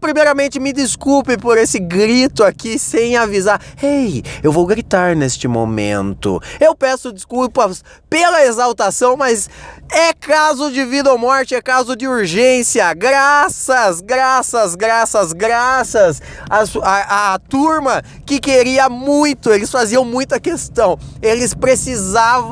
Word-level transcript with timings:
Primeiramente, 0.00 0.60
me 0.60 0.72
desculpe 0.72 1.36
por 1.36 1.58
esse 1.58 1.78
grito 1.78 2.44
aqui 2.44 2.78
sem 2.78 3.16
avisar. 3.16 3.60
Ei, 3.82 4.22
eu 4.42 4.52
vou 4.52 4.66
gritar 4.66 5.16
neste 5.16 5.48
momento. 5.48 6.40
Eu 6.60 6.74
peço 6.74 7.12
desculpas 7.12 7.82
pela 8.08 8.44
exaltação, 8.44 9.16
mas 9.16 9.48
é 9.90 10.12
caso 10.12 10.70
de 10.70 10.84
vida 10.84 11.10
ou 11.10 11.18
morte, 11.18 11.54
é 11.54 11.62
caso 11.62 11.96
de 11.96 12.06
urgência. 12.06 12.92
Graças, 12.94 14.00
graças, 14.00 14.74
graças, 14.74 15.32
graças 15.32 16.22
a 16.50 17.38
turma 17.48 18.02
que 18.26 18.38
queria 18.38 18.88
muito, 18.88 19.50
eles 19.52 19.70
faziam 19.70 20.04
muita 20.04 20.38
questão. 20.38 20.98
Eles 21.22 21.54
precisavam 21.54 22.43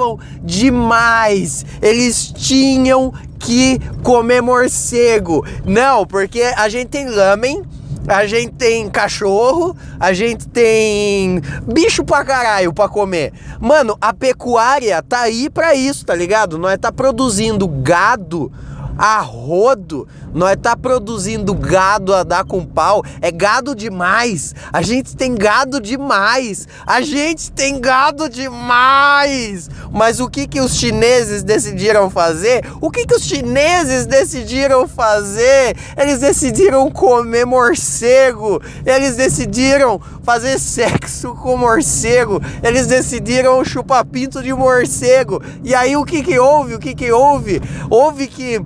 demais. 0.42 1.64
Eles 1.80 2.32
tinham 2.36 3.12
que 3.38 3.78
comer 4.02 4.40
morcego. 4.40 5.44
Não, 5.64 6.06
porque 6.06 6.42
a 6.56 6.68
gente 6.68 6.88
tem 6.88 7.08
lamen, 7.08 7.62
a 8.06 8.26
gente 8.26 8.52
tem 8.52 8.88
cachorro, 8.90 9.76
a 9.98 10.12
gente 10.12 10.48
tem 10.48 11.40
bicho 11.62 12.04
pra 12.04 12.24
caralho 12.24 12.72
pra 12.72 12.88
comer. 12.88 13.32
Mano, 13.60 13.96
a 14.00 14.12
pecuária 14.12 15.02
tá 15.02 15.20
aí 15.20 15.48
pra 15.48 15.74
isso, 15.74 16.04
tá 16.04 16.14
ligado? 16.14 16.58
Nós 16.58 16.78
tá 16.78 16.90
produzindo 16.90 17.66
gado 17.68 18.50
a 18.96 19.20
rodo. 19.20 20.06
Nós 20.34 20.56
tá 20.60 20.76
produzindo 20.76 21.54
gado 21.54 22.14
a 22.14 22.22
dar 22.22 22.44
com 22.44 22.64
pau. 22.64 23.04
É 23.20 23.30
gado 23.30 23.74
demais. 23.74 24.54
A 24.72 24.80
gente 24.80 25.14
tem 25.14 25.34
gado 25.34 25.80
demais. 25.80 26.66
A 26.86 27.02
gente 27.02 27.50
tem 27.52 27.80
gado 27.80 28.28
demais. 28.28 29.68
Mas 29.92 30.20
o 30.20 30.28
que 30.28 30.46
que 30.46 30.60
os 30.60 30.74
chineses 30.74 31.42
decidiram 31.42 32.08
fazer? 32.08 32.64
O 32.80 32.90
que 32.90 33.06
que 33.06 33.14
os 33.14 33.22
chineses 33.22 34.06
decidiram 34.06 34.88
fazer? 34.88 35.76
Eles 35.96 36.18
decidiram 36.18 36.90
comer 36.90 37.44
morcego. 37.44 38.62
Eles 38.86 39.16
decidiram 39.16 40.00
fazer 40.22 40.58
sexo 40.58 41.34
com 41.34 41.56
morcego. 41.56 42.40
Eles 42.62 42.86
decidiram 42.86 43.62
chupar 43.64 44.04
pinto 44.04 44.42
de 44.42 44.52
morcego. 44.54 45.42
E 45.62 45.74
aí 45.74 45.96
o 45.96 46.04
que 46.04 46.22
que 46.22 46.38
houve? 46.38 46.74
O 46.74 46.78
que 46.78 46.94
que 46.94 47.12
houve? 47.12 47.60
Houve 47.90 48.26
que 48.26 48.60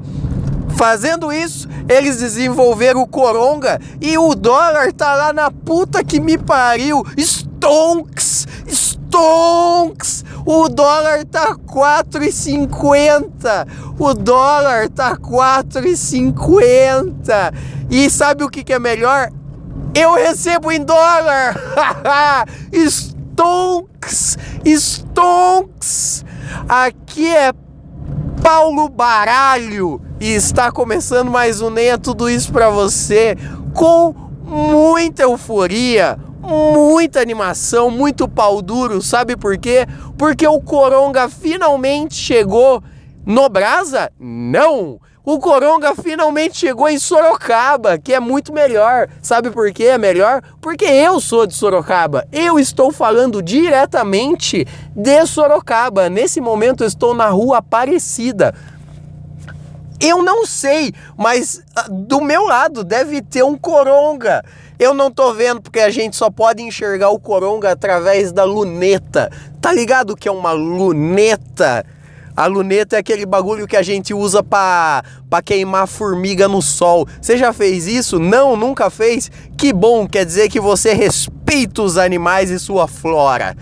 Fazendo 0.76 1.32
isso, 1.32 1.68
eles 1.88 2.18
desenvolveram 2.18 3.00
o 3.00 3.06
Coronga 3.06 3.80
e 3.98 4.18
o 4.18 4.34
dólar 4.34 4.92
tá 4.92 5.14
lá 5.14 5.32
na 5.32 5.50
puta 5.50 6.04
que 6.04 6.20
me 6.20 6.36
pariu. 6.36 7.02
Stonks! 7.16 8.46
Stonks! 8.68 10.22
O 10.44 10.68
dólar 10.68 11.24
tá 11.24 11.54
4,50. 11.54 13.66
O 13.98 14.12
dólar 14.12 14.90
tá 14.90 15.16
4,50. 15.16 17.54
E 17.88 18.10
sabe 18.10 18.44
o 18.44 18.50
que, 18.50 18.62
que 18.62 18.74
é 18.74 18.78
melhor? 18.78 19.30
Eu 19.94 20.12
recebo 20.12 20.70
em 20.70 20.84
dólar. 20.84 21.56
Stonks! 22.70 24.36
Stonks! 24.62 26.22
Aqui 26.68 27.34
é 27.34 27.54
Paulo 28.42 28.90
Baralho 28.90 30.05
e 30.18 30.32
está 30.34 30.72
começando 30.72 31.30
mais 31.30 31.60
um 31.60 31.68
Nem 31.68 31.88
é 31.88 31.96
Tudo 31.98 32.30
Isso 32.30 32.50
para 32.52 32.70
você 32.70 33.36
com 33.74 34.14
muita 34.44 35.24
euforia, 35.24 36.18
muita 36.40 37.20
animação, 37.20 37.90
muito 37.90 38.26
pau 38.26 38.62
duro, 38.62 39.02
sabe 39.02 39.36
por 39.36 39.58
quê? 39.58 39.86
Porque 40.16 40.46
o 40.46 40.60
Coronga 40.60 41.28
finalmente 41.28 42.14
chegou 42.14 42.82
no 43.26 43.48
Brasa? 43.48 44.10
Não! 44.18 44.98
O 45.22 45.40
Coronga 45.40 45.92
finalmente 45.92 46.56
chegou 46.56 46.88
em 46.88 47.00
Sorocaba, 47.00 47.98
que 47.98 48.14
é 48.14 48.20
muito 48.20 48.52
melhor. 48.52 49.08
Sabe 49.20 49.50
por 49.50 49.72
que 49.72 49.82
é 49.84 49.98
melhor? 49.98 50.40
Porque 50.60 50.84
eu 50.84 51.20
sou 51.20 51.48
de 51.48 51.52
Sorocaba. 51.52 52.24
Eu 52.30 52.60
estou 52.60 52.92
falando 52.92 53.42
diretamente 53.42 54.64
de 54.94 55.26
Sorocaba. 55.26 56.08
Nesse 56.08 56.40
momento 56.40 56.84
eu 56.84 56.86
estou 56.86 57.12
na 57.12 57.28
rua 57.28 57.58
Aparecida. 57.58 58.54
Eu 60.00 60.22
não 60.22 60.44
sei, 60.44 60.92
mas 61.16 61.62
ah, 61.74 61.86
do 61.88 62.20
meu 62.20 62.44
lado 62.44 62.84
deve 62.84 63.22
ter 63.22 63.42
um 63.42 63.56
coronga. 63.56 64.44
Eu 64.78 64.92
não 64.92 65.10
tô 65.10 65.32
vendo 65.32 65.60
porque 65.62 65.80
a 65.80 65.90
gente 65.90 66.16
só 66.16 66.30
pode 66.30 66.62
enxergar 66.62 67.08
o 67.10 67.18
coronga 67.18 67.72
através 67.72 68.30
da 68.30 68.44
luneta. 68.44 69.30
Tá 69.60 69.72
ligado 69.72 70.16
que 70.16 70.28
é 70.28 70.32
uma 70.32 70.52
luneta? 70.52 71.84
A 72.36 72.44
luneta 72.46 72.96
é 72.96 72.98
aquele 72.98 73.24
bagulho 73.24 73.66
que 73.66 73.78
a 73.78 73.82
gente 73.82 74.12
usa 74.12 74.42
para 74.42 75.02
queimar 75.42 75.88
formiga 75.88 76.46
no 76.46 76.60
sol. 76.60 77.08
Você 77.18 77.38
já 77.38 77.50
fez 77.50 77.86
isso? 77.86 78.18
Não, 78.18 78.54
nunca 78.54 78.90
fez? 78.90 79.30
Que 79.56 79.72
bom, 79.72 80.06
quer 80.06 80.26
dizer 80.26 80.50
que 80.50 80.60
você 80.60 80.92
respeita 80.92 81.80
os 81.80 81.96
animais 81.96 82.50
e 82.50 82.58
sua 82.58 82.86
flora. 82.86 83.56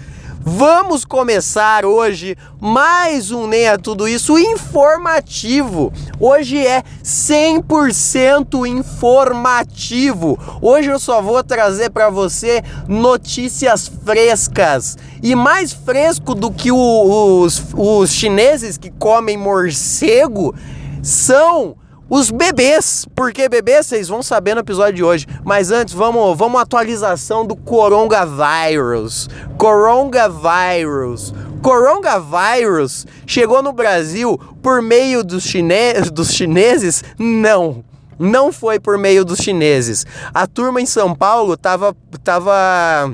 Vamos 0.46 1.06
começar 1.06 1.86
hoje 1.86 2.36
mais 2.60 3.30
um 3.30 3.46
Nem 3.46 3.64
é 3.64 3.78
Tudo 3.78 4.06
Isso 4.06 4.38
informativo. 4.38 5.90
Hoje 6.20 6.58
é 6.58 6.82
100% 7.02 8.66
informativo. 8.66 10.38
Hoje 10.60 10.90
eu 10.90 10.98
só 10.98 11.22
vou 11.22 11.42
trazer 11.42 11.88
para 11.88 12.10
você 12.10 12.62
notícias 12.86 13.88
frescas. 13.88 14.98
E 15.22 15.34
mais 15.34 15.72
fresco 15.72 16.34
do 16.34 16.50
que 16.52 16.70
o, 16.70 17.40
os, 17.40 17.64
os 17.74 18.10
chineses 18.12 18.76
que 18.76 18.90
comem 18.90 19.38
morcego 19.38 20.54
são 21.02 21.74
os 22.14 22.30
bebês, 22.30 23.04
porque 23.12 23.48
bebês 23.48 23.86
vocês 23.86 24.06
vão 24.06 24.22
saber 24.22 24.54
no 24.54 24.60
episódio 24.60 24.94
de 24.94 25.02
hoje. 25.02 25.26
Mas 25.42 25.72
antes, 25.72 25.92
vamos, 25.92 26.38
vamos 26.38 26.60
atualização 26.60 27.44
do 27.44 27.56
coronavírus. 27.56 29.28
Coronavírus. 29.58 31.34
Coronavírus 31.60 33.04
chegou 33.26 33.60
no 33.64 33.72
Brasil 33.72 34.40
por 34.62 34.80
meio 34.80 35.24
dos, 35.24 35.42
chine 35.42 35.92
dos 36.12 36.30
chineses? 36.30 37.02
Não. 37.18 37.84
Não 38.16 38.52
foi 38.52 38.78
por 38.78 38.96
meio 38.96 39.24
dos 39.24 39.40
chineses. 39.40 40.06
A 40.32 40.46
turma 40.46 40.80
em 40.80 40.86
São 40.86 41.16
Paulo 41.16 41.56
tava, 41.56 41.96
tava 42.22 43.12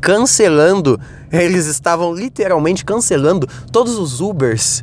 cancelando, 0.00 0.98
eles 1.30 1.66
estavam 1.66 2.12
literalmente 2.12 2.84
cancelando 2.84 3.48
todos 3.70 3.96
os 3.96 4.20
Ubers 4.20 4.82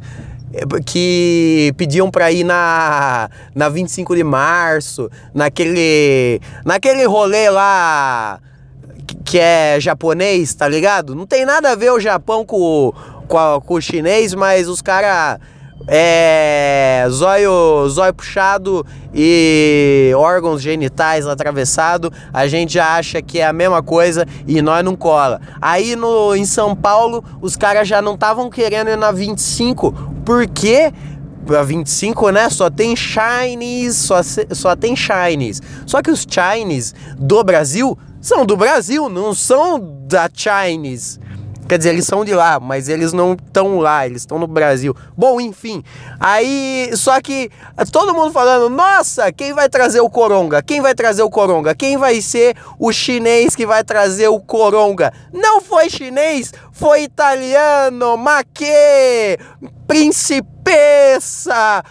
que 0.86 1.74
pediam 1.78 2.12
para 2.12 2.32
ir 2.32 2.44
na, 2.44 3.30
na 3.56 3.70
25 3.70 4.16
de 4.16 4.24
março, 4.24 5.10
naquele, 5.34 6.40
naquele 6.64 7.06
rolê 7.06 7.50
lá 7.50 8.40
que 9.26 9.40
é 9.40 9.78
japonês, 9.80 10.54
tá 10.54 10.68
ligado? 10.68 11.16
Não 11.16 11.26
tem 11.26 11.46
nada 11.46 11.72
a 11.72 11.76
ver 11.76 11.92
o 11.92 12.00
Japão 12.00 12.46
com, 12.46 12.94
com, 13.28 13.62
com 13.62 13.74
o 13.74 13.82
chinês, 13.82 14.34
mas 14.34 14.68
os 14.68 14.82
caras 14.82 15.40
é, 15.88 17.06
zóio, 17.10 17.88
zóio 17.90 18.14
puxado 18.14 18.86
e 19.14 20.12
órgãos 20.16 20.62
genitais 20.62 21.28
atravessado, 21.28 22.12
a 22.32 22.48
gente 22.48 22.80
acha 22.80 23.22
que 23.22 23.40
é 23.40 23.46
a 23.46 23.54
mesma 23.54 23.84
coisa 23.84 24.26
e 24.48 24.62
nós 24.62 24.84
não 24.84 24.96
cola. 24.96 25.42
Aí 25.62 25.96
no, 25.96 26.36
em 26.36 26.46
São 26.46 26.76
Paulo, 26.76 27.24
os 27.42 27.56
caras 27.56 27.88
já 27.88 28.02
não 28.02 28.14
estavam 28.14 28.50
querendo 28.50 28.90
ir 28.90 28.98
na 28.98 29.12
25, 29.12 29.92
porque 30.26 30.92
a 31.50 31.64
25, 31.64 32.30
né? 32.30 32.50
Só 32.50 32.70
tem 32.70 32.96
Chinese, 32.96 33.98
só, 33.98 34.22
só 34.52 34.76
tem 34.76 34.96
Chinese. 34.96 35.62
Só 35.86 36.02
que 36.02 36.10
os 36.10 36.26
Chinese 36.28 36.94
do 37.18 37.44
Brasil 37.44 37.98
são 38.22 38.46
do 38.46 38.56
Brasil, 38.56 39.10
não 39.10 39.34
são 39.34 39.78
da 40.08 40.30
Chinese. 40.34 41.20
Quer 41.68 41.78
dizer, 41.78 41.90
eles 41.90 42.06
são 42.06 42.26
de 42.26 42.34
lá, 42.34 42.60
mas 42.60 42.90
eles 42.90 43.14
não 43.14 43.34
estão 43.34 43.80
lá, 43.80 44.06
eles 44.06 44.22
estão 44.24 44.38
no 44.38 44.48
Brasil. 44.48 44.96
Bom, 45.18 45.40
enfim. 45.40 45.84
Aí, 46.20 46.92
só 46.94 47.22
que 47.22 47.50
todo 47.92 48.14
mundo 48.14 48.32
falando: 48.32 48.70
nossa, 48.70 49.32
quem 49.32 49.54
vai 49.54 49.70
trazer 49.70 50.02
o 50.02 50.10
Coronga? 50.10 50.62
Quem 50.62 50.82
vai 50.82 50.94
trazer 50.94 51.24
o 51.24 51.30
Coronga? 51.30 51.74
Quem 51.74 51.98
vai 51.98 52.22
ser 52.22 52.56
o 52.78 52.92
chinês 52.92 53.56
que 53.56 53.66
vai 53.66 53.84
trazer 53.84 54.28
o 54.28 54.40
Coronga? 54.40 55.14
Não 55.32 55.62
foi 55.62 55.90
chinês, 55.90 56.54
foi 56.72 57.04
italiano, 57.04 58.18
maquê, 58.18 59.40
principessa 59.88 61.84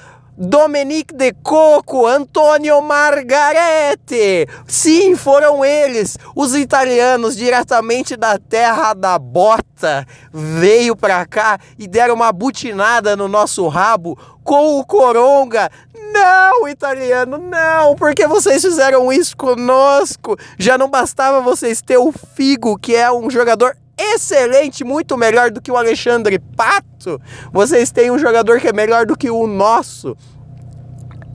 Dominique 0.44 1.14
de 1.14 1.32
Coco, 1.34 2.04
Antônio 2.04 2.82
Margarete. 2.82 4.48
Sim, 4.66 5.14
foram 5.14 5.64
eles, 5.64 6.18
os 6.34 6.56
italianos, 6.56 7.36
diretamente 7.36 8.16
da 8.16 8.36
terra 8.36 8.92
da 8.92 9.20
bota, 9.20 10.04
veio 10.32 10.96
pra 10.96 11.24
cá 11.26 11.60
e 11.78 11.86
deram 11.86 12.16
uma 12.16 12.32
butinada 12.32 13.14
no 13.14 13.28
nosso 13.28 13.68
rabo 13.68 14.18
com 14.42 14.80
o 14.80 14.84
coronga. 14.84 15.70
Não, 16.12 16.66
italiano, 16.66 17.38
não, 17.38 17.94
porque 17.94 18.26
vocês 18.26 18.62
fizeram 18.62 19.12
isso 19.12 19.36
conosco. 19.36 20.36
Já 20.58 20.76
não 20.76 20.90
bastava 20.90 21.40
vocês 21.40 21.80
ter 21.80 21.98
o 21.98 22.12
Figo, 22.34 22.76
que 22.76 22.96
é 22.96 23.12
um 23.12 23.30
jogador 23.30 23.76
excelente, 23.96 24.84
muito 24.84 25.16
melhor 25.16 25.50
do 25.50 25.60
que 25.60 25.70
o 25.70 25.76
Alexandre 25.76 26.38
Pato. 26.38 27.20
Vocês 27.52 27.90
têm 27.90 28.10
um 28.10 28.18
jogador 28.18 28.60
que 28.60 28.68
é 28.68 28.72
melhor 28.72 29.06
do 29.06 29.16
que 29.16 29.30
o 29.30 29.46
nosso. 29.46 30.16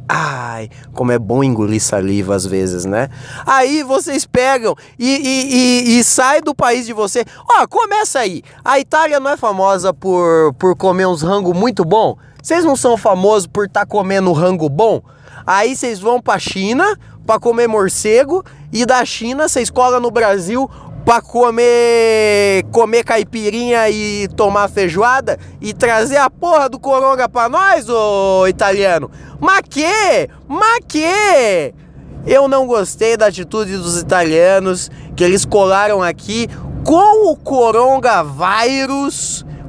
Ai, 0.10 0.70
como 0.94 1.12
é 1.12 1.20
bom 1.20 1.44
engolir 1.44 1.82
saliva 1.82 2.34
às 2.34 2.46
vezes, 2.46 2.86
né? 2.86 3.10
Aí 3.46 3.84
vocês 3.84 4.26
pegam 4.26 4.74
e, 4.98 5.06
e, 5.06 5.96
e, 5.96 6.00
e 6.00 6.04
sai 6.04 6.40
do 6.40 6.56
país 6.56 6.86
de 6.86 6.94
você. 6.94 7.26
Ó, 7.50 7.68
começa 7.68 8.20
aí. 8.20 8.42
A 8.64 8.80
Itália 8.80 9.20
não 9.20 9.32
é 9.32 9.36
famosa 9.36 9.94
por, 9.94 10.54
por 10.54 10.78
comer 10.78 11.08
uns 11.08 11.22
rango 11.22 11.54
muito 11.54 11.84
bom? 11.84 12.18
Vocês 12.42 12.64
não 12.64 12.78
são 12.78 12.96
famosos 12.96 13.48
por 13.48 13.66
estar 13.66 13.82
tá 13.82 13.86
comendo 13.86 14.32
rango 14.32 14.70
bom? 14.70 15.02
Aí 15.46 15.76
vocês 15.76 16.00
vão 16.00 16.22
pra 16.22 16.40
China 16.40 16.98
para 17.26 17.40
comer 17.42 17.68
morcego 17.68 18.42
e 18.72 18.86
da 18.86 19.04
China 19.04 19.50
vocês 19.50 19.70
colam 19.70 20.00
no 20.00 20.10
Brasil 20.10 20.70
para 21.08 21.22
comer 21.22 22.66
comer 22.70 23.02
caipirinha 23.06 23.90
e 23.90 24.28
tomar 24.36 24.68
feijoada 24.68 25.40
e 25.62 25.74
trazer 25.74 26.18
a 26.18 26.30
porra 26.30 26.68
do 26.68 26.78
coronga 26.78 27.30
para 27.30 27.48
nós, 27.48 27.88
ô 27.88 28.46
italiano. 28.46 29.10
Mas 29.40 29.62
que? 29.70 30.30
Mas 30.50 30.80
que? 30.86 31.74
Eu 32.26 32.50
não 32.50 32.68
gostei 32.68 33.16
da 33.16 33.28
atitude 33.28 33.78
dos 33.78 33.98
italianos 33.98 34.92
que 35.16 35.24
eles 35.24 35.46
colaram 35.46 36.04
aqui 36.04 36.50
com 36.84 37.32
o 37.32 37.38
coronavírus. 37.38 37.96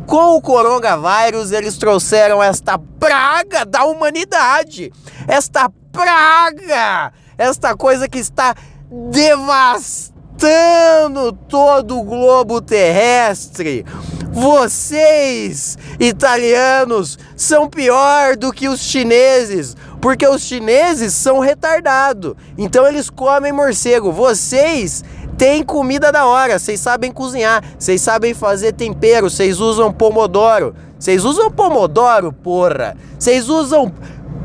Com 0.09 0.35
o 0.35 0.43
coronavírus, 0.43 1.53
eles 1.53 1.79
trouxeram 1.79 2.43
esta 2.43 2.81
praga 2.99 3.65
da 3.65 3.85
humanidade. 3.85 4.93
Esta 5.29 5.71
praga, 5.93 7.13
esta 7.39 7.77
coisa 7.77 8.09
que 8.09 8.19
está 8.19 8.57
devastando 8.91 10.18
habitando 10.39 11.33
todo 11.33 11.99
o 11.99 12.03
globo 12.05 12.61
terrestre. 12.61 13.85
Vocês, 14.31 15.77
italianos, 15.99 17.19
são 17.37 17.69
pior 17.69 18.37
do 18.37 18.53
que 18.53 18.69
os 18.69 18.81
chineses, 18.81 19.77
porque 20.01 20.27
os 20.27 20.43
chineses 20.43 21.13
são 21.13 21.41
retardados. 21.41 22.35
Então 22.57 22.87
eles 22.87 23.11
comem 23.11 23.53
morcego. 23.53 24.13
Vocês 24.13 25.05
têm 25.37 25.65
comida 25.65 26.13
da 26.13 26.25
hora, 26.25 26.59
vocês 26.59 26.81
sabem 26.81 27.11
cozinhar, 27.11 27.65
vocês 27.77 28.01
sabem 28.01 28.33
fazer 28.33 28.73
tempero, 28.73 29.29
vocês 29.29 29.59
usam 29.61 29.93
pomodoro. 29.93 30.75
Vocês 30.99 31.25
usam 31.25 31.51
pomodoro, 31.51 32.33
porra. 32.33 32.97
Vocês 33.19 33.49
usam 33.49 33.93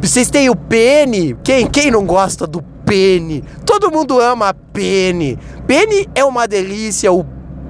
vocês 0.01 0.29
têm 0.29 0.49
o 0.49 0.55
pene. 0.55 1.35
Quem, 1.43 1.65
quem 1.65 1.89
não 1.89 2.05
gosta 2.05 2.45
do 2.45 2.61
pene. 2.93 3.43
Todo 3.65 3.89
mundo 3.89 4.21
ama 4.21 4.53
pene. 4.53 5.39
Pene 5.65 6.07
é 6.13 6.23
uma 6.23 6.47
delícia, 6.47 7.11
o 7.11 7.25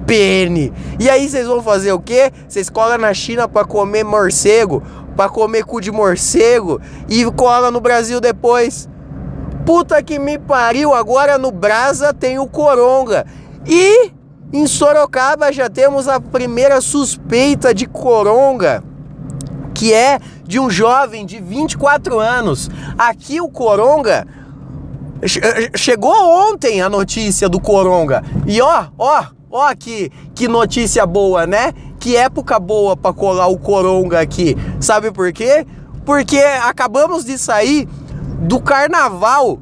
pene. 0.06 0.70
E 1.00 1.08
aí 1.08 1.26
vocês 1.26 1.46
vão 1.46 1.62
fazer 1.62 1.92
o 1.92 1.98
quê? 1.98 2.30
Vocês 2.46 2.68
colam 2.68 2.98
na 2.98 3.14
China 3.14 3.48
para 3.48 3.64
comer 3.64 4.04
morcego, 4.04 4.82
para 5.16 5.30
comer 5.30 5.64
cu 5.64 5.80
de 5.80 5.90
morcego 5.90 6.78
e 7.08 7.24
cola 7.32 7.70
no 7.70 7.80
Brasil 7.80 8.20
depois. 8.20 8.86
Puta 9.64 10.02
que 10.02 10.18
me 10.18 10.38
pariu, 10.38 10.92
agora 10.92 11.38
no 11.38 11.50
Brasa 11.50 12.12
tem 12.12 12.38
o 12.38 12.46
Coronga. 12.46 13.24
E 13.66 14.12
em 14.52 14.66
Sorocaba 14.66 15.50
já 15.50 15.70
temos 15.70 16.06
a 16.06 16.20
primeira 16.20 16.82
suspeita 16.82 17.72
de 17.72 17.86
Coronga, 17.86 18.84
que 19.72 19.90
é 19.94 20.18
de 20.46 20.60
um 20.60 20.68
jovem 20.68 21.24
de 21.24 21.40
24 21.40 22.20
anos. 22.20 22.70
Aqui 22.98 23.40
o 23.40 23.48
Coronga 23.48 24.26
Chegou 25.76 26.12
ontem 26.12 26.82
a 26.82 26.88
notícia 26.88 27.48
do 27.48 27.60
Coronga. 27.60 28.22
E 28.46 28.60
ó, 28.60 28.86
ó, 28.98 29.24
ó 29.50 29.74
que, 29.74 30.10
que 30.34 30.46
notícia 30.46 31.06
boa, 31.06 31.46
né? 31.46 31.72
Que 31.98 32.16
época 32.16 32.58
boa 32.58 32.96
para 32.96 33.14
colar 33.14 33.46
o 33.48 33.58
Coronga 33.58 34.20
aqui. 34.20 34.56
Sabe 34.80 35.10
por 35.10 35.32
quê? 35.32 35.66
Porque 36.04 36.38
acabamos 36.38 37.24
de 37.24 37.38
sair 37.38 37.88
do 38.40 38.60
carnaval. 38.60 39.58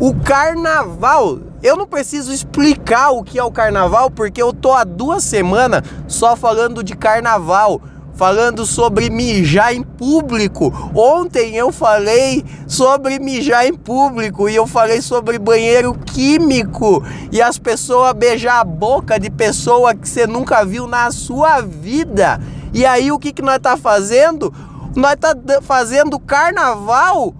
O 0.00 0.14
carnaval. 0.14 1.38
Eu 1.62 1.76
não 1.76 1.86
preciso 1.86 2.32
explicar 2.32 3.10
o 3.10 3.22
que 3.22 3.38
é 3.38 3.44
o 3.44 3.50
carnaval, 3.50 4.10
porque 4.10 4.42
eu 4.42 4.52
tô 4.52 4.72
há 4.72 4.84
duas 4.84 5.22
semanas 5.22 5.82
só 6.08 6.36
falando 6.36 6.82
de 6.82 6.94
carnaval 6.94 7.80
falando 8.14 8.64
sobre 8.64 9.10
mijar 9.10 9.74
em 9.74 9.82
público. 9.82 10.72
Ontem 10.94 11.56
eu 11.56 11.72
falei 11.72 12.44
sobre 12.66 13.18
mijar 13.18 13.66
em 13.66 13.74
público 13.74 14.48
e 14.48 14.54
eu 14.54 14.66
falei 14.66 15.00
sobre 15.00 15.38
banheiro 15.38 15.94
químico 15.94 17.04
e 17.30 17.42
as 17.42 17.58
pessoas 17.58 18.12
beijar 18.12 18.60
a 18.60 18.64
boca 18.64 19.18
de 19.18 19.30
pessoa 19.30 19.94
que 19.94 20.08
você 20.08 20.26
nunca 20.26 20.64
viu 20.64 20.86
na 20.86 21.10
sua 21.10 21.60
vida. 21.60 22.40
E 22.72 22.84
aí 22.86 23.10
o 23.12 23.18
que 23.18 23.32
que 23.32 23.42
nós 23.42 23.58
tá 23.58 23.76
fazendo? 23.76 24.52
Nós 24.94 25.16
tá 25.16 25.34
fazendo 25.62 26.18
carnaval 26.18 27.34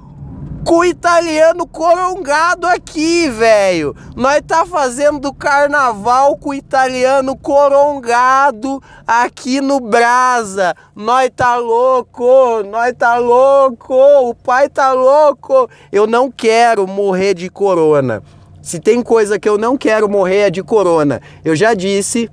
com 0.65 0.83
italiano 0.83 1.67
corongado 1.67 2.67
aqui, 2.67 3.29
velho. 3.29 3.95
Nós 4.17 4.41
tá 4.47 4.65
fazendo 4.65 5.33
carnaval 5.33 6.37
com 6.39 6.55
italiano 6.55 7.37
corongado 7.37 8.83
aqui 9.07 9.61
no 9.61 9.79
Brasa. 9.79 10.75
Nós 10.97 11.31
tá 11.37 11.57
louco, 11.57 12.63
nós 12.65 12.95
tá 12.97 13.19
louco, 13.19 13.95
o 13.95 14.35
pai 14.35 14.69
tá 14.69 14.93
louco. 14.93 15.69
Eu 15.93 16.07
não 16.07 16.31
quero 16.31 16.87
morrer 16.87 17.35
de 17.35 17.51
corona. 17.51 18.23
Se 18.63 18.81
tem 18.81 19.03
coisa 19.03 19.39
que 19.39 19.49
eu 19.49 19.59
não 19.59 19.77
quero 19.77 20.09
morrer 20.09 20.47
é 20.47 20.51
de 20.51 20.63
corona. 20.63 21.21
Eu 21.45 21.55
já 21.55 21.75
disse, 21.75 22.31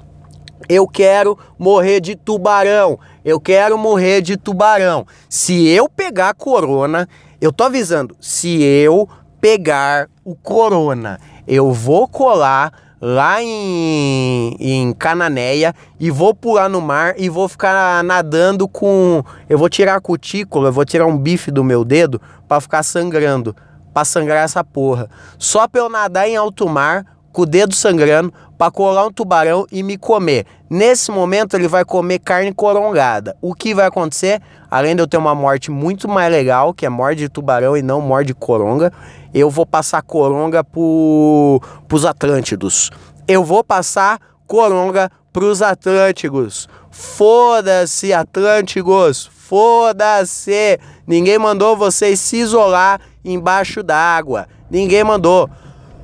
eu 0.69 0.87
quero 0.87 1.37
morrer 1.59 1.99
de 1.99 2.15
tubarão. 2.15 2.97
Eu 3.25 3.41
quero 3.41 3.77
morrer 3.77 4.21
de 4.21 4.37
tubarão. 4.37 5.05
Se 5.27 5.67
eu 5.67 5.89
pegar 5.89 6.33
corona, 6.33 7.09
eu 7.41 7.51
tô 7.51 7.63
avisando, 7.63 8.15
se 8.21 8.61
eu 8.61 9.09
pegar 9.41 10.07
o 10.23 10.35
corona, 10.35 11.19
eu 11.47 11.73
vou 11.73 12.07
colar 12.07 12.71
lá 13.01 13.41
em, 13.41 14.55
em 14.59 14.93
Cananéia 14.93 15.73
e 15.99 16.11
vou 16.11 16.35
pular 16.35 16.69
no 16.69 16.79
mar 16.79 17.15
e 17.17 17.27
vou 17.27 17.49
ficar 17.49 18.03
nadando 18.03 18.67
com. 18.67 19.23
Eu 19.49 19.57
vou 19.57 19.67
tirar 19.67 19.95
a 19.95 19.99
cutícula, 19.99 20.69
eu 20.69 20.73
vou 20.73 20.85
tirar 20.85 21.07
um 21.07 21.17
bife 21.17 21.49
do 21.49 21.63
meu 21.63 21.83
dedo 21.83 22.21
para 22.47 22.61
ficar 22.61 22.83
sangrando. 22.83 23.55
Pra 23.91 24.05
sangrar 24.05 24.45
essa 24.45 24.63
porra. 24.63 25.09
Só 25.38 25.67
pra 25.67 25.81
eu 25.81 25.89
nadar 25.89 26.29
em 26.29 26.38
alto 26.38 26.69
mar, 26.69 27.05
com 27.31 27.43
o 27.43 27.45
dedo 27.45 27.73
sangrando, 27.73 28.33
para 28.57 28.71
colar 28.71 29.07
um 29.07 29.11
tubarão 29.11 29.65
e 29.71 29.81
me 29.81 29.97
comer. 29.97 30.45
Nesse 30.69 31.09
momento 31.09 31.55
ele 31.55 31.67
vai 31.67 31.83
comer 31.83 32.19
carne 32.19 32.53
corongada. 32.53 33.35
O 33.41 33.55
que 33.55 33.73
vai 33.73 33.87
acontecer? 33.87 34.41
Além 34.69 34.95
de 34.95 35.01
eu 35.01 35.07
ter 35.07 35.17
uma 35.17 35.33
morte 35.33 35.71
muito 35.71 36.07
mais 36.07 36.31
legal, 36.31 36.73
que 36.73 36.85
é 36.85 36.89
morte 36.89 37.19
de 37.19 37.29
tubarão 37.29 37.75
e 37.75 37.81
não 37.81 38.00
morte 38.01 38.27
de 38.27 38.33
coronga, 38.35 38.93
eu 39.33 39.50
vou 39.50 39.65
passar 39.65 40.01
coronga 40.01 40.63
pro, 40.63 41.59
pros 41.88 42.05
Atlântidos. 42.05 42.91
Eu 43.27 43.43
vou 43.43 43.63
passar 43.63 44.19
coronga 44.45 45.09
pros 45.33 45.61
Atlânticos. 45.61 46.69
Foda-se, 46.91 48.13
Atlânticos. 48.13 49.29
Foda-se. 49.33 50.79
Ninguém 51.07 51.39
mandou 51.39 51.75
vocês 51.75 52.19
se 52.19 52.38
isolar 52.38 53.01
embaixo 53.23 53.81
d'água. 53.81 54.47
Ninguém 54.69 55.03
mandou. 55.03 55.50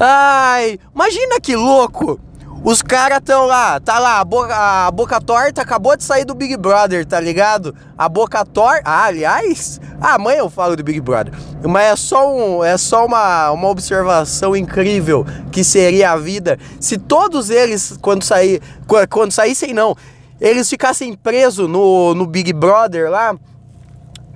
Ai, 0.00 0.78
imagina 0.94 1.40
que 1.40 1.54
louco! 1.54 2.20
Os 2.64 2.80
caras 2.80 3.20
tão 3.22 3.44
lá, 3.44 3.78
tá 3.78 3.98
lá, 3.98 4.20
a 4.20 4.24
boca, 4.24 4.56
a 4.56 4.90
boca 4.90 5.20
torta 5.20 5.60
acabou 5.60 5.94
de 5.98 6.02
sair 6.02 6.24
do 6.24 6.34
Big 6.34 6.56
Brother, 6.56 7.04
tá 7.04 7.20
ligado? 7.20 7.76
A 7.96 8.08
boca 8.08 8.42
torta. 8.42 8.80
Ah, 8.86 9.04
aliás, 9.04 9.78
amanhã 10.00 10.38
eu 10.38 10.48
falo 10.48 10.74
do 10.74 10.82
Big 10.82 10.98
Brother. 10.98 11.34
Mas 11.62 11.92
é 11.92 11.96
só, 11.96 12.34
um, 12.34 12.64
é 12.64 12.78
só 12.78 13.04
uma, 13.04 13.50
uma 13.50 13.68
observação 13.68 14.56
incrível 14.56 15.26
que 15.52 15.62
seria 15.62 16.12
a 16.12 16.16
vida 16.16 16.58
se 16.80 16.96
todos 16.96 17.50
eles, 17.50 17.98
quando 18.00 18.22
sair, 18.22 18.62
quando 19.10 19.32
saíssem, 19.32 19.74
não, 19.74 19.94
eles 20.40 20.66
ficassem 20.70 21.12
presos 21.12 21.68
no, 21.68 22.14
no 22.14 22.26
Big 22.26 22.50
Brother 22.54 23.10
lá 23.10 23.36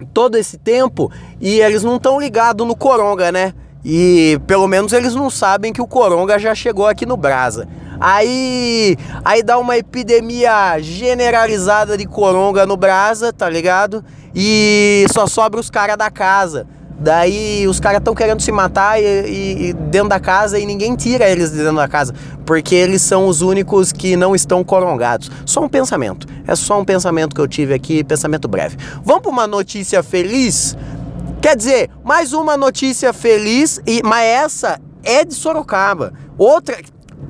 todo 0.07 0.37
esse 0.37 0.59
tempo 0.59 1.11
e 1.41 1.61
eles 1.61 1.83
não 1.83 1.97
estão 1.97 2.21
ligados 2.21 2.67
no 2.67 2.77
Coronga, 2.77 3.31
né? 3.33 3.55
E 3.85 4.41
pelo 4.47 4.67
menos 4.67 4.93
eles 4.93 5.15
não 5.15 5.31
sabem 5.31 5.73
que 5.73 5.81
o 5.81 5.87
coronga 5.87 6.39
já 6.39 6.55
chegou 6.55 6.87
aqui 6.87 7.07
no 7.07 7.17
Brasa. 7.17 7.69
Aí, 8.01 8.97
aí 9.25 9.43
dá 9.43 9.59
uma 9.59 9.77
epidemia 9.77 10.79
generalizada 10.81 11.97
de 11.97 12.07
coronga 12.07 12.67
no 12.67 12.77
Brasa, 12.77 13.33
tá 13.33 13.49
ligado? 13.49 14.05
E 14.35 15.07
só 15.13 15.27
sobra 15.27 15.59
os 15.59 15.71
caras 15.71 15.97
da 15.97 16.11
casa. 16.11 16.67
Daí 16.99 17.67
os 17.69 17.79
caras 17.79 17.99
estão 17.99 18.15
querendo 18.15 18.41
se 18.41 18.51
matar 18.51 19.01
e, 19.01 19.05
e, 19.05 19.69
e, 19.69 19.73
dentro 19.73 20.09
da 20.09 20.19
casa 20.19 20.59
e 20.59 20.67
ninguém 20.67 20.97
tira 20.97 21.29
eles 21.29 21.51
de 21.53 21.59
dentro 21.59 21.77
da 21.77 21.87
casa, 21.87 22.13
porque 22.45 22.75
eles 22.75 23.03
são 23.03 23.27
os 23.27 23.41
únicos 23.41 23.93
que 23.93 24.17
não 24.17 24.35
estão 24.35 24.65
corongados. 24.65 25.31
Só 25.47 25.63
um 25.63 25.69
pensamento. 25.69 26.27
É 26.47 26.57
só 26.57 26.81
um 26.81 26.85
pensamento 26.85 27.35
que 27.35 27.41
eu 27.41 27.47
tive 27.47 27.73
aqui, 27.73 28.03
pensamento 28.03 28.49
breve. 28.49 28.77
Vamos 29.05 29.23
para 29.23 29.31
uma 29.31 29.47
notícia 29.47 30.03
feliz 30.03 30.77
Quer 31.41 31.57
dizer, 31.57 31.89
mais 32.03 32.33
uma 32.33 32.57
notícia 32.57 33.13
feliz, 33.13 33.81
e, 33.87 34.03
mas 34.05 34.25
essa 34.25 34.81
é 35.05 35.25
de 35.25 35.35
Sorocaba. 35.35 36.13
Outra, 36.37 36.77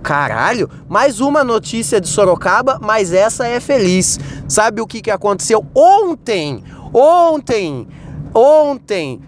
Caralho, 0.03 0.71
mais 0.89 1.21
uma 1.21 1.45
notícia 1.45 2.01
de 2.01 2.09
Sorocaba, 2.09 2.79
mas 2.81 3.13
essa 3.13 3.47
é 3.47 3.61
feliz. 3.61 4.19
Sabe 4.49 4.81
o 4.81 4.87
que, 4.87 5.03
que 5.03 5.11
aconteceu 5.11 5.67
ontem? 5.75 6.65
Ontem, 6.93 7.87
ontem, 8.35 9.21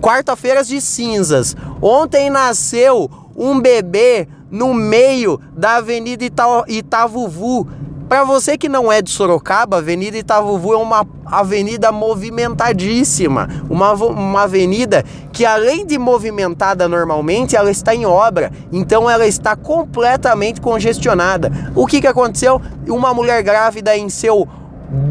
quarta-feira 0.00 0.62
de 0.64 0.80
cinzas. 0.80 1.56
Ontem 1.80 2.30
nasceu 2.30 3.10
um 3.36 3.60
bebê 3.60 4.28
no 4.50 4.74
meio 4.74 5.40
da 5.56 5.76
Avenida 5.76 6.24
Ita 6.24 6.64
Itavuvu. 6.66 7.66
Para 8.08 8.24
você 8.24 8.56
que 8.56 8.70
não 8.70 8.90
é 8.90 9.02
de 9.02 9.10
Sorocaba, 9.10 9.76
Avenida 9.76 10.16
Itavuvu 10.16 10.72
é 10.72 10.76
uma 10.78 11.06
avenida 11.26 11.92
movimentadíssima, 11.92 13.48
uma, 13.68 13.92
uma 13.92 14.42
avenida 14.44 15.04
que 15.30 15.44
além 15.44 15.84
de 15.84 15.98
movimentada 15.98 16.88
normalmente, 16.88 17.54
ela 17.54 17.70
está 17.70 17.94
em 17.94 18.06
obra, 18.06 18.50
então 18.72 19.10
ela 19.10 19.26
está 19.26 19.54
completamente 19.54 20.58
congestionada. 20.58 21.52
O 21.76 21.86
que, 21.86 22.00
que 22.00 22.06
aconteceu? 22.06 22.62
Uma 22.88 23.12
mulher 23.12 23.42
grávida 23.42 23.94
em 23.94 24.08
seu 24.08 24.48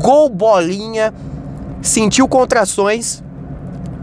gol 0.02 0.28
bolinha 0.28 1.14
sentiu 1.84 2.28
contrações, 2.28 3.24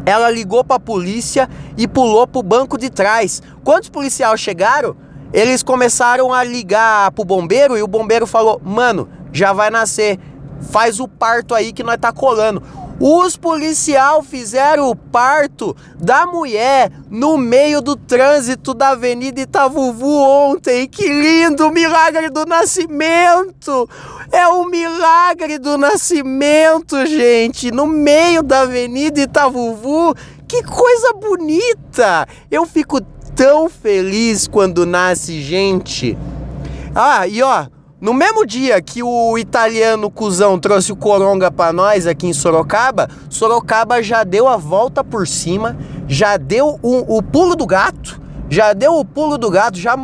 ela 0.07 0.31
ligou 0.31 0.63
para 0.65 0.77
a 0.77 0.81
polícia 0.81 1.49
e 1.77 1.89
pulou 1.89 2.27
para 2.27 2.39
o 2.39 2.43
banco 2.43 2.77
de 2.77 2.91
trás. 2.91 3.43
Quando 3.63 3.85
os 3.85 3.89
policiais 3.89 4.41
chegaram, 4.41 4.97
eles 5.33 5.63
começaram 5.63 6.33
a 6.33 6.45
ligar 6.45 7.11
pro 7.13 7.25
bombeiro 7.25 7.77
e 7.77 7.83
o 7.83 7.89
bombeiro 7.89 8.27
falou: 8.27 8.61
"Mano, 8.65 9.09
já 9.33 9.53
vai 9.53 9.71
nascer. 9.71 10.19
Faz 10.71 11.01
o 11.01 11.09
parto 11.09 11.55
aí 11.55 11.73
que 11.73 11.83
nós 11.83 11.97
tá 11.99 12.13
colando". 12.13 12.63
Os 13.01 13.37
policial 13.37 14.23
fizeram 14.23 14.89
o 14.89 14.95
parto 14.95 15.77
da 15.99 16.27
mulher 16.27 16.93
no 17.11 17.37
meio 17.37 17.81
do 17.81 17.97
trânsito 17.97 18.73
da 18.73 18.91
Avenida 18.91 19.41
Itavuvu 19.41 20.07
ontem. 20.07 20.87
Que 20.87 21.09
lindo! 21.09 21.71
Milagre 21.71 22.31
do 22.31 22.47
nascimento! 22.47 23.89
É 24.31 24.47
o 24.47 24.65
milagre 24.65 25.59
do 25.59 25.77
nascimento, 25.77 27.05
gente! 27.05 27.71
No 27.71 27.87
meio 27.87 28.43
da 28.43 28.61
Avenida 28.61 29.21
Itavuvu. 29.21 30.15
Que 30.47 30.63
coisa 30.63 31.13
bonita! 31.15 32.27
Eu 32.51 32.65
fico 32.65 33.01
tão 33.35 33.69
feliz 33.69 34.47
quando 34.47 34.87
nasce 34.87 35.41
gente. 35.43 36.17
Ah, 36.95 37.27
e 37.27 37.43
ó, 37.43 37.67
no 38.05 38.13
mesmo 38.13 38.45
dia 38.45 38.83
que 38.83 39.03
o 39.03 39.39
italiano 39.39 40.11
cuzão 40.11 40.59
trouxe 40.59 40.93
o 40.93 40.97
coronga 40.97 41.51
para 41.51 41.73
nós 41.73 42.07
aqui 42.07 42.27
em 42.27 42.35
Sorocaba, 42.35 43.09
Sorocaba 43.31 44.03
já 44.03 44.23
deu 44.25 44.47
a 44.47 44.59
volta 44.59 45.03
por 45.03 45.27
cima, 45.27 45.75
já 46.07 46.37
deu 46.37 46.79
o, 46.83 47.17
o 47.17 47.23
pulo 47.23 47.57
do 47.57 47.65
gato, 47.67 48.21
já 48.51 48.75
deu 48.75 48.99
o 48.99 49.07
pulo 49.07 49.39
do 49.39 49.49
gato, 49.49 49.79
já, 49.79 49.97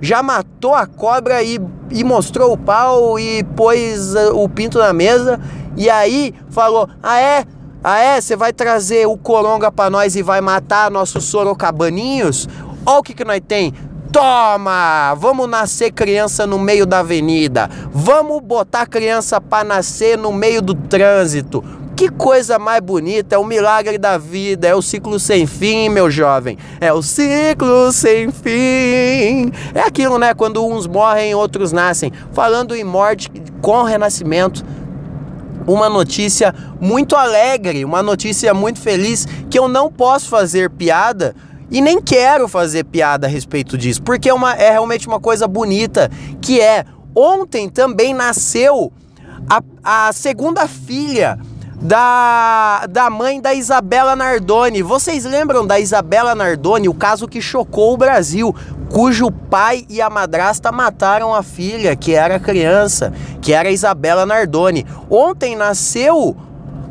já 0.00 0.22
matou 0.22 0.72
a 0.72 0.86
cobra 0.86 1.42
e, 1.42 1.58
e 1.90 2.04
mostrou 2.04 2.52
o 2.52 2.56
pau 2.56 3.18
e 3.18 3.42
pôs 3.42 4.14
uh, 4.14 4.36
o 4.36 4.48
pinto 4.48 4.78
na 4.78 4.92
mesa. 4.92 5.40
E 5.76 5.90
aí 5.90 6.32
falou: 6.50 6.88
Ah, 7.02 7.18
é? 7.18 7.44
Ah, 7.82 7.98
é? 7.98 8.20
Você 8.20 8.36
vai 8.36 8.52
trazer 8.52 9.08
o 9.08 9.16
coronga 9.16 9.72
para 9.72 9.90
nós 9.90 10.14
e 10.14 10.22
vai 10.22 10.40
matar 10.40 10.92
nossos 10.92 11.24
sorocabaninhos? 11.24 12.48
Olha 12.86 13.00
o 13.00 13.02
que, 13.02 13.14
que 13.14 13.24
nós 13.24 13.40
tem. 13.48 13.74
Toma! 14.18 15.14
Vamos 15.14 15.48
nascer 15.48 15.92
criança 15.92 16.44
no 16.44 16.58
meio 16.58 16.84
da 16.84 16.98
avenida. 16.98 17.70
Vamos 17.92 18.42
botar 18.42 18.84
criança 18.84 19.40
para 19.40 19.62
nascer 19.62 20.18
no 20.18 20.32
meio 20.32 20.60
do 20.60 20.74
trânsito. 20.74 21.62
Que 21.94 22.08
coisa 22.08 22.58
mais 22.58 22.80
bonita, 22.80 23.36
é 23.36 23.38
o 23.38 23.44
milagre 23.44 23.96
da 23.96 24.18
vida, 24.18 24.66
é 24.66 24.74
o 24.74 24.82
ciclo 24.82 25.20
sem 25.20 25.46
fim, 25.46 25.88
meu 25.88 26.10
jovem. 26.10 26.58
É 26.80 26.92
o 26.92 27.00
ciclo 27.00 27.92
sem 27.92 28.32
fim. 28.32 29.52
É 29.72 29.82
aquilo, 29.86 30.18
né? 30.18 30.34
Quando 30.34 30.66
uns 30.66 30.88
morrem, 30.88 31.32
outros 31.36 31.70
nascem. 31.70 32.12
Falando 32.32 32.74
em 32.74 32.82
morte 32.82 33.30
com 33.62 33.84
renascimento, 33.84 34.64
uma 35.64 35.88
notícia 35.88 36.52
muito 36.80 37.14
alegre, 37.14 37.84
uma 37.84 38.02
notícia 38.02 38.52
muito 38.52 38.80
feliz 38.80 39.28
que 39.48 39.56
eu 39.56 39.68
não 39.68 39.92
posso 39.92 40.28
fazer 40.28 40.70
piada 40.70 41.36
e 41.70 41.80
nem 41.80 42.00
quero 42.00 42.48
fazer 42.48 42.84
piada 42.84 43.26
a 43.26 43.30
respeito 43.30 43.76
disso, 43.76 44.02
porque 44.02 44.28
é, 44.28 44.34
uma, 44.34 44.54
é 44.54 44.70
realmente 44.70 45.06
uma 45.06 45.20
coisa 45.20 45.46
bonita, 45.46 46.10
que 46.40 46.60
é, 46.60 46.84
ontem 47.14 47.68
também 47.68 48.14
nasceu 48.14 48.92
a, 49.48 49.62
a 49.82 50.12
segunda 50.12 50.66
filha 50.66 51.38
da, 51.80 52.86
da 52.86 53.08
mãe 53.08 53.40
da 53.40 53.54
Isabela 53.54 54.16
Nardoni. 54.16 54.82
Vocês 54.82 55.24
lembram 55.24 55.66
da 55.66 55.78
Isabela 55.78 56.34
Nardoni, 56.34 56.88
o 56.88 56.94
caso 56.94 57.28
que 57.28 57.40
chocou 57.40 57.94
o 57.94 57.96
Brasil, 57.96 58.54
cujo 58.90 59.30
pai 59.30 59.84
e 59.88 60.02
a 60.02 60.10
madrasta 60.10 60.72
mataram 60.72 61.34
a 61.34 61.42
filha, 61.42 61.94
que 61.94 62.14
era 62.14 62.40
criança, 62.40 63.12
que 63.40 63.52
era 63.52 63.70
Isabela 63.70 64.26
Nardoni. 64.26 64.84
Ontem 65.08 65.54
nasceu 65.54 66.36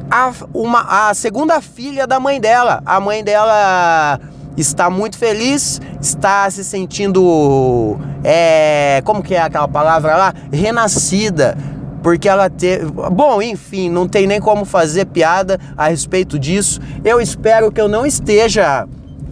a, 0.09 0.31
uma, 0.53 1.09
a 1.09 1.13
segunda 1.13 1.59
filha 1.61 2.07
da 2.07 2.19
mãe 2.19 2.39
dela. 2.39 2.81
A 2.85 2.99
mãe 2.99 3.23
dela 3.23 4.19
está 4.57 4.89
muito 4.89 5.17
feliz, 5.17 5.79
está 6.01 6.49
se 6.49 6.63
sentindo, 6.63 7.97
é, 8.23 9.01
como 9.05 9.21
que 9.21 9.35
é 9.35 9.41
aquela 9.41 9.67
palavra 9.67 10.17
lá? 10.17 10.33
Renascida. 10.51 11.57
Porque 12.01 12.29
ela 12.29 12.49
teve. 12.49 12.85
Bom, 12.85 13.41
enfim, 13.41 13.89
não 13.89 14.07
tem 14.07 14.27
nem 14.27 14.39
como 14.39 14.65
fazer 14.65 15.05
piada 15.05 15.59
a 15.75 15.89
respeito 15.89 16.39
disso. 16.39 16.79
Eu 17.03 17.19
espero 17.19 17.71
que 17.71 17.81
eu 17.81 17.87
não 17.87 18.05
esteja 18.05 18.87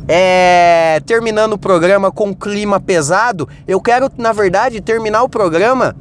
é, 0.07 1.01
terminando 1.05 1.53
o 1.53 1.57
programa 1.57 2.11
com 2.11 2.33
clima 2.33 2.79
pesado. 2.79 3.47
Eu 3.67 3.79
quero, 3.79 4.11
na 4.17 4.33
verdade, 4.33 4.81
terminar 4.81 5.23
o 5.23 5.29
programa 5.29 5.95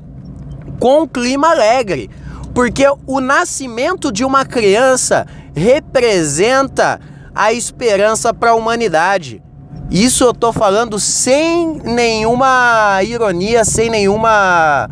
com 0.81 1.07
clima 1.07 1.51
alegre. 1.51 2.11
Porque 2.55 2.85
o 3.07 3.21
nascimento 3.21 4.13
de 4.13 4.25
uma 4.25 4.45
criança 4.45 5.27
representa 5.55 7.01
a 7.35 7.53
esperança 7.53 8.33
para 8.33 8.51
a 8.51 8.55
humanidade. 8.55 9.43
Isso 9.91 10.25
eu 10.25 10.33
tô 10.33 10.53
falando 10.53 10.99
sem 10.99 11.81
nenhuma 11.85 13.03
ironia, 13.03 13.65
sem 13.65 13.91
nenhuma 13.91 14.89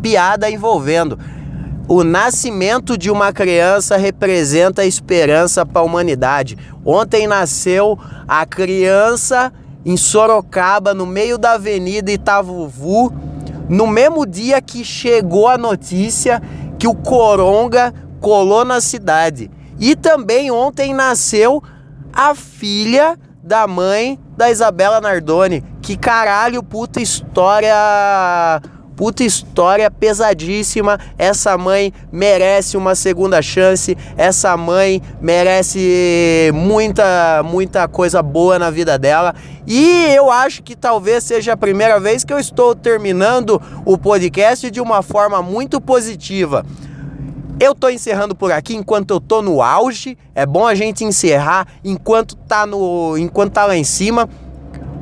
piada 0.00 0.50
envolvendo. 0.50 1.18
O 1.88 2.02
nascimento 2.02 2.96
de 2.96 3.10
uma 3.10 3.32
criança 3.32 3.96
representa 3.96 4.82
a 4.82 4.86
esperança 4.86 5.66
para 5.66 5.82
a 5.82 5.84
humanidade. 5.84 6.56
Ontem 6.84 7.26
nasceu 7.26 7.98
a 8.26 8.46
criança 8.46 9.52
em 9.84 9.96
Sorocaba, 9.96 10.94
no 10.94 11.04
meio 11.04 11.36
da 11.36 11.52
avenida 11.52 12.10
Itavuvu, 12.10 13.12
no 13.68 13.86
mesmo 13.86 14.24
dia 14.24 14.60
que 14.62 14.84
chegou 14.84 15.48
a 15.48 15.58
notícia 15.58 16.40
que 16.78 16.86
o 16.86 16.94
Coronga 16.94 17.92
colou 18.20 18.64
na 18.64 18.80
cidade. 18.80 19.50
E 19.78 19.96
também 19.96 20.50
ontem 20.50 20.94
nasceu 20.94 21.62
a 22.12 22.34
filha 22.34 23.18
da 23.42 23.66
mãe 23.66 24.18
da 24.36 24.50
Isabela 24.50 25.00
Nardoni. 25.00 25.64
Que 25.80 25.96
caralho, 25.96 26.62
puta 26.62 27.00
história. 27.00 27.74
Puta 28.94 29.24
história 29.24 29.90
pesadíssima. 29.90 31.00
Essa 31.18 31.56
mãe 31.58 31.92
merece 32.12 32.76
uma 32.76 32.94
segunda 32.94 33.42
chance. 33.42 33.96
Essa 34.16 34.56
mãe 34.56 35.02
merece 35.20 36.52
muita, 36.54 37.42
muita 37.44 37.88
coisa 37.88 38.22
boa 38.22 38.58
na 38.58 38.70
vida 38.70 38.98
dela. 38.98 39.34
E 39.66 40.06
eu 40.14 40.30
acho 40.30 40.62
que 40.62 40.76
talvez 40.76 41.24
seja 41.24 41.54
a 41.54 41.56
primeira 41.56 41.98
vez 41.98 42.22
que 42.22 42.32
eu 42.32 42.38
estou 42.38 42.74
terminando 42.74 43.60
o 43.84 43.96
podcast 43.96 44.70
de 44.70 44.80
uma 44.80 45.02
forma 45.02 45.42
muito 45.42 45.80
positiva. 45.80 46.64
Eu 47.60 47.74
tô 47.74 47.88
encerrando 47.88 48.34
por 48.34 48.50
aqui 48.50 48.74
enquanto 48.74 49.10
eu 49.12 49.20
tô 49.20 49.42
no 49.42 49.62
auge. 49.62 50.16
É 50.34 50.44
bom 50.44 50.66
a 50.66 50.74
gente 50.74 51.04
encerrar 51.04 51.66
enquanto 51.84 52.34
tá 52.36 52.66
no 52.66 53.16
enquanto 53.16 53.52
tá 53.52 53.66
lá 53.66 53.76
em 53.76 53.84
cima. 53.84 54.28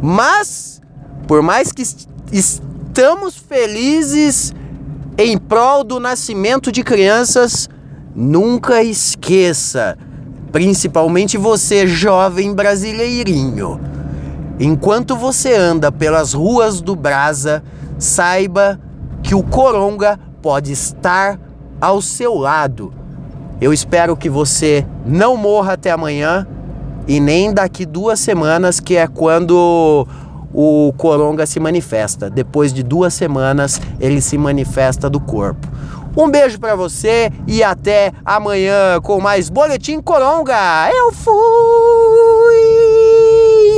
Mas 0.03 0.81
por 1.27 1.43
mais 1.43 1.71
que 1.73 1.83
estamos 2.33 3.37
felizes 3.37 4.55
em 5.17 5.39
prol 5.39 5.85
do 5.85 6.01
nascimento 6.01 6.73
de 6.73 6.83
crianças, 6.83 7.69
nunca 8.15 8.83
esqueça, 8.83 9.97
principalmente 10.51 11.37
você 11.37 11.87
jovem 11.87 12.55
brasileirinho, 12.55 13.81
enquanto 14.59 15.15
você 15.15 15.55
anda 15.55 15.93
pelas 15.93 16.33
ruas 16.33 16.81
do 16.81 16.97
Brasa, 16.97 17.63
saiba 17.99 18.81
que 19.23 19.35
o 19.35 19.43
Coronga 19.43 20.19
pode 20.43 20.73
estar 20.73 21.39
ao 21.81 22.03
seu 22.03 22.35
lado. 22.35 22.93
Eu 23.61 23.73
espero 23.73 24.17
que 24.17 24.29
você 24.29 24.87
não 25.05 25.37
morra 25.37 25.75
até 25.75 25.91
amanhã 25.91 26.47
e 27.07 27.21
nem 27.21 27.53
daqui 27.53 27.85
duas 27.85 28.21
semanas, 28.21 28.81
que 28.81 28.97
é 28.97 29.07
quando 29.07 30.07
o 30.53 30.93
coronga 30.97 31.47
se 31.47 31.61
manifesta. 31.61 32.31
Depois 32.31 32.73
de 32.73 32.83
duas 32.83 33.15
semanas, 33.15 33.81
ele 33.99 34.21
se 34.21 34.37
manifesta 34.39 35.09
do 35.09 35.21
corpo. 35.21 35.69
Um 36.17 36.29
beijo 36.29 36.59
para 36.59 36.75
você 36.75 37.31
e 37.47 37.63
até 37.63 38.13
amanhã 38.25 39.01
com 39.03 39.21
mais 39.21 39.49
Boletim 39.49 40.01
Coronga. 40.01 40.91
Eu 40.93 41.13
fui! 41.13 42.20